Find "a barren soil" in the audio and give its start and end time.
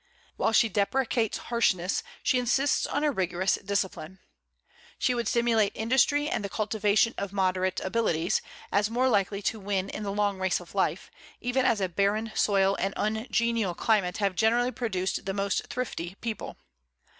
11.81-12.75